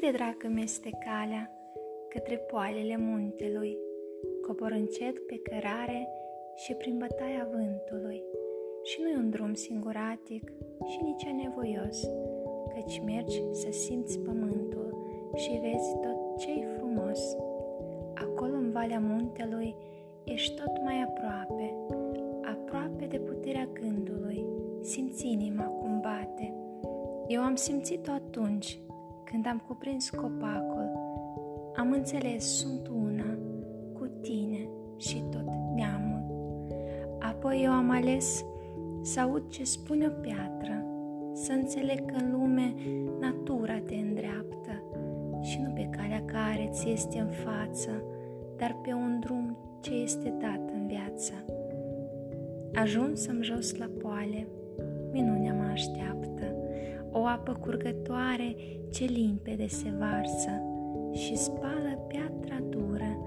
[0.00, 1.50] de dracă este calea
[2.08, 3.76] către poalele muntelui,
[4.46, 6.08] cobor încet pe cărare
[6.54, 8.22] și prin bătaia vântului.
[8.82, 10.52] Și nu e un drum singuratic
[10.86, 12.08] și nici anevoios,
[12.74, 17.36] căci mergi să simți pământul și vezi tot ce-i frumos.
[18.14, 19.74] Acolo în valea muntelui
[20.24, 21.74] ești tot mai aproape,
[22.42, 24.46] aproape de puterea gândului,
[24.80, 26.54] simți inima cum bate.
[27.26, 28.80] Eu am simțit-o atunci,
[29.36, 30.90] când am cuprins copacul,
[31.76, 33.38] am înțeles, sunt una
[33.92, 36.24] cu tine și tot neamul.
[37.18, 38.44] Apoi eu am ales
[39.02, 40.84] să aud ce spune o piatră,
[41.32, 42.74] să înțeleg că în lume
[43.20, 44.82] natura te îndreaptă
[45.40, 47.90] și nu pe calea care ți este în față,
[48.56, 51.32] dar pe un drum ce este dat în viață.
[52.74, 54.46] Ajunsăm jos la poale,
[55.12, 56.15] minunea mă așteaptă,
[57.26, 58.56] o apă curgătoare
[58.92, 60.50] ce limpede se varsă
[61.12, 63.18] și spală piatra dură,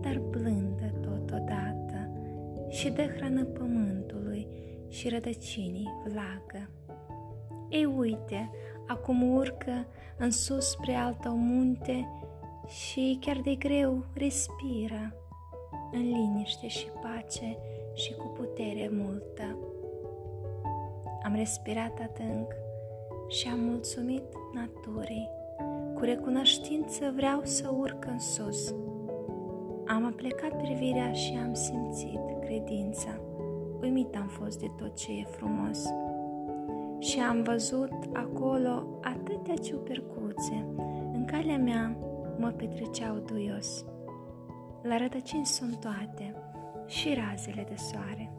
[0.00, 2.10] dar blândă totodată
[2.68, 4.46] și dă hrană pământului
[4.88, 6.70] și rădăcinii vlagă.
[7.68, 8.50] Ei uite,
[8.86, 9.86] acum urcă
[10.18, 12.08] în sus spre altă munte
[12.66, 15.14] și chiar de greu respiră
[15.92, 17.56] în liniște și pace
[17.94, 19.58] și cu putere multă.
[21.22, 22.63] Am respirat adânc
[23.34, 25.30] și am mulțumit naturii.
[25.94, 28.74] Cu recunoștință vreau să urc în sus.
[29.86, 33.20] Am aplecat privirea și am simțit credința.
[33.80, 35.84] Uimit am fost de tot ce e frumos.
[36.98, 40.66] Și am văzut acolo atâtea ciupercuțe.
[41.12, 41.96] În calea mea
[42.38, 43.84] mă petreceau duios.
[44.82, 46.34] La rădăcini sunt toate
[46.86, 48.32] și razele de soare.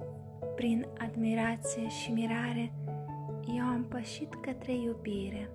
[0.55, 2.71] Prin admirație și mirare,
[3.47, 5.49] eu am pășit către iubire.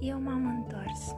[0.00, 1.14] Eu m-am întors.